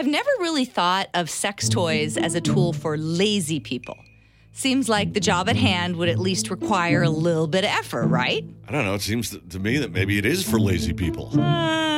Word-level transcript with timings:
I've 0.00 0.06
never 0.06 0.30
really 0.38 0.64
thought 0.64 1.10
of 1.12 1.28
sex 1.28 1.68
toys 1.68 2.16
as 2.16 2.34
a 2.34 2.40
tool 2.40 2.72
for 2.72 2.96
lazy 2.96 3.60
people. 3.60 3.98
Seems 4.50 4.88
like 4.88 5.12
the 5.12 5.20
job 5.20 5.46
at 5.46 5.56
hand 5.56 5.96
would 5.96 6.08
at 6.08 6.18
least 6.18 6.48
require 6.48 7.02
a 7.02 7.10
little 7.10 7.46
bit 7.46 7.64
of 7.64 7.70
effort, 7.70 8.06
right? 8.06 8.42
I 8.66 8.72
don't 8.72 8.86
know. 8.86 8.94
It 8.94 9.02
seems 9.02 9.36
to, 9.36 9.58
me 9.58 9.76
that 9.76 9.92
maybe 9.92 10.16
it 10.16 10.24
is 10.24 10.42
for 10.42 10.58
lazy 10.58 10.94
people. 10.94 11.38
Uh, 11.38 11.89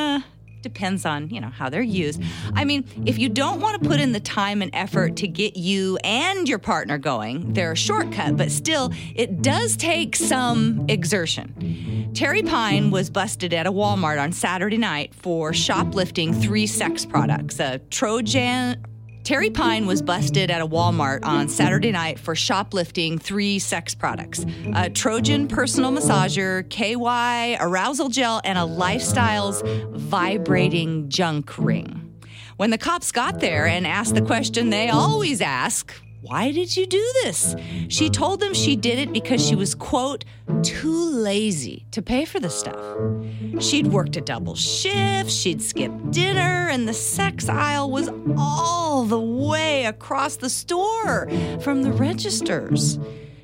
depends 0.63 1.05
on, 1.05 1.29
you 1.29 1.39
know, 1.39 1.49
how 1.49 1.69
they're 1.69 1.81
used. 1.81 2.19
Mm-hmm. 2.19 2.57
I 2.57 2.65
mean, 2.65 3.03
if 3.05 3.19
you 3.19 3.29
don't 3.29 3.61
want 3.61 3.81
to 3.81 3.87
put 3.87 3.99
in 3.99 4.11
the 4.11 4.19
time 4.19 4.61
and 4.61 4.71
effort 4.73 5.17
to 5.17 5.27
get 5.27 5.55
you 5.55 5.97
and 6.03 6.49
your 6.49 6.59
partner 6.59 6.97
going, 6.97 7.53
they're 7.53 7.73
a 7.73 7.75
shortcut, 7.75 8.37
but 8.37 8.51
still, 8.51 8.91
it 9.15 9.41
does 9.41 9.77
take 9.77 10.15
some 10.15 10.85
exertion. 10.87 12.11
Terry 12.15 12.41
Pine 12.41 12.89
was 12.89 13.09
busted 13.09 13.53
at 13.53 13.67
a 13.67 13.71
Walmart 13.71 14.21
on 14.21 14.31
Saturday 14.31 14.77
night 14.77 15.13
for 15.13 15.53
shoplifting 15.53 16.33
three 16.33 16.67
sex 16.67 17.05
products 17.05 17.59
a 17.59 17.79
Trojan. 17.89 18.92
Terry 19.23 19.49
Pine 19.49 19.85
was 19.85 20.01
busted 20.01 20.51
at 20.51 20.59
a 20.59 20.67
Walmart 20.67 21.23
on 21.23 21.47
Saturday 21.47 21.93
night 21.93 22.19
for 22.19 22.35
shoplifting 22.35 23.17
three 23.17 23.57
sex 23.57 23.95
products 23.95 24.45
a 24.75 24.89
Trojan 24.89 25.47
personal 25.47 25.93
massager, 25.93 26.69
KY 26.69 27.55
arousal 27.57 28.09
gel, 28.09 28.41
and 28.43 28.57
a 28.57 28.63
Lifestyles 28.63 29.63
vibrating 29.95 31.07
junk 31.07 31.57
ring. 31.57 32.13
When 32.57 32.69
the 32.69 32.77
cops 32.77 33.13
got 33.13 33.39
there 33.39 33.65
and 33.65 33.87
asked 33.87 34.13
the 34.13 34.21
question 34.21 34.71
they 34.71 34.89
always 34.89 35.39
ask, 35.39 35.93
why 36.23 36.53
did 36.53 36.77
you 36.77 36.87
do 36.87 37.05
this? 37.23 37.53
She 37.89 38.09
told 38.09 38.39
them 38.39 38.53
she 38.53 38.77
did 38.77 38.97
it 38.97 39.11
because 39.11 39.45
she 39.45 39.55
was, 39.55 39.75
quote, 39.75 40.23
too 40.63 41.11
lazy 41.11 41.85
to 41.91 42.01
pay 42.01 42.23
for 42.23 42.39
the 42.39 42.49
stuff. 42.49 42.81
She'd 43.59 43.87
worked 43.87 44.15
a 44.15 44.21
double 44.21 44.55
shift, 44.55 45.29
she'd 45.29 45.61
skipped 45.61 46.11
dinner, 46.11 46.69
and 46.69 46.87
the 46.87 46.93
sex 46.93 47.49
aisle 47.49 47.91
was 47.91 48.09
all 48.37 49.03
the 49.03 49.19
way 49.19 49.83
across 49.83 50.37
the 50.37 50.49
store 50.49 51.29
from 51.59 51.83
the 51.83 51.91
registers. 51.91 52.99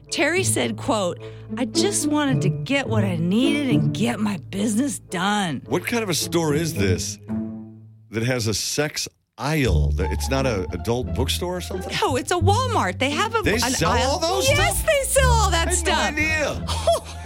Terry 0.09 0.45
said, 0.45 0.77
quote, 0.77 1.21
I 1.58 1.66
just 1.66 2.08
wanted 2.08 2.41
to 2.43 2.49
get 2.49 2.88
what 2.88 3.03
I 3.03 3.17
needed 3.17 3.75
and 3.75 3.93
get 3.93 4.21
my 4.21 4.38
business 4.52 4.99
done. 4.99 5.64
What 5.66 5.86
kind 5.86 6.02
of 6.02 6.08
a 6.08 6.14
store 6.14 6.53
is 6.53 6.75
this 6.75 7.19
that 8.11 8.23
has 8.23 8.47
a 8.47 8.53
sex 8.53 9.08
aisle? 9.40 9.94
It's 9.98 10.30
not 10.30 10.45
an 10.45 10.66
adult 10.72 11.14
bookstore 11.16 11.58
or 11.58 11.62
something? 11.62 11.95
No, 12.02 12.16
it's 12.16 12.32
a 12.32 12.36
Walmart. 12.36 13.00
They 13.00 13.09
have 13.12 13.34
a 13.36 13.42
They 13.42 13.58
sell 13.59 13.92
aisle. 13.92 14.04
all 14.12 14.20
those 14.20 14.48
Yes, 14.50 14.78
stuff? 14.78 14.86
they 14.86 15.04
sell 15.08 15.30
all 15.32 15.50
that 15.52 15.68
I 15.68 15.72
had 15.72 15.80
stuff. 15.80 15.98
no 15.98 16.06
idea. 16.06 16.66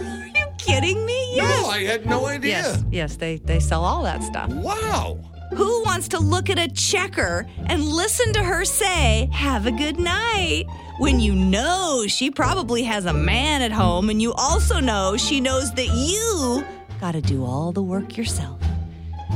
Are 0.00 0.26
you 0.38 0.46
kidding 0.58 1.04
me? 1.04 1.36
Yes. 1.36 1.62
No, 1.62 1.68
I 1.68 1.84
had 1.84 2.06
no 2.06 2.26
idea. 2.26 2.50
Yes, 2.62 2.84
yes, 2.90 3.16
they, 3.16 3.36
they 3.36 3.60
sell 3.60 3.84
all 3.84 4.02
that 4.04 4.22
stuff. 4.22 4.50
Wow. 4.50 5.18
Who 5.50 5.82
wants 5.84 6.08
to 6.08 6.18
look 6.18 6.50
at 6.50 6.58
a 6.58 6.68
checker 6.68 7.46
and 7.66 7.84
listen 7.84 8.32
to 8.32 8.42
her 8.42 8.64
say, 8.64 9.28
Have 9.32 9.66
a 9.66 9.70
good 9.70 9.98
night? 10.00 10.64
When 10.98 11.20
you 11.20 11.34
know 11.34 12.06
she 12.08 12.30
probably 12.30 12.82
has 12.84 13.04
a 13.06 13.12
man 13.12 13.62
at 13.62 13.72
home, 13.72 14.10
and 14.10 14.22
you 14.22 14.32
also 14.34 14.78
know 14.80 15.16
she 15.16 15.40
knows 15.40 15.72
that 15.74 15.88
you 15.88 16.64
gotta 17.00 17.20
do 17.20 17.44
all 17.44 17.72
the 17.72 17.82
work 17.82 18.16
yourself. 18.16 18.60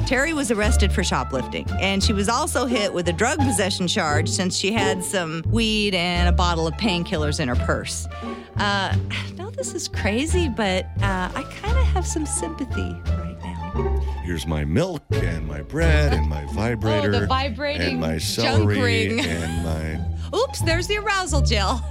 Terry 0.06 0.33
was 0.33 0.50
arrested 0.50 0.92
for 0.92 1.05
shoplifting, 1.05 1.67
and 1.81 2.03
she 2.03 2.12
was 2.12 2.28
also 2.28 2.67
hit 2.67 2.92
with 2.92 3.08
a 3.08 3.12
drug 3.12 3.39
possession 3.41 3.86
charge 3.86 4.28
since 4.28 4.56
she 4.56 4.72
had 4.72 5.05
some 5.05 5.42
weed 5.48 5.94
and 5.94 6.28
a 6.28 6.33
bottle 6.33 6.67
of 6.67 6.75
painkillers 6.75 7.41
in 7.41 7.48
her 7.48 7.56
purse. 7.56 8.06
Uh, 8.56 8.94
I 9.11 9.31
know 9.36 9.50
this 9.50 9.75
is 9.75 9.89
crazy, 9.89 10.48
but 10.48 10.86
uh, 11.03 11.31
I 11.34 11.42
kind 11.61 11.77
of 11.77 11.84
have 11.84 12.06
some 12.06 12.25
sympathy 12.27 12.92
right 13.06 13.36
now. 13.42 14.00
Here's 14.25 14.47
my 14.47 14.64
milk 14.64 15.03
and 15.12 15.47
my 15.47 15.62
bread 15.62 16.12
and 16.12 16.28
my 16.28 16.44
vibrator. 16.47 17.14
Oh, 17.14 17.27
vibrating 17.27 17.92
and 17.92 18.00
my 18.00 18.19
junk 18.19 18.22
celery 18.70 19.09
ring. 19.09 19.20
and 19.20 19.64
my 19.64 20.05
Oops, 20.39 20.61
there's 20.62 20.86
the 20.86 20.98
arousal 20.98 21.41
gel. 21.42 21.84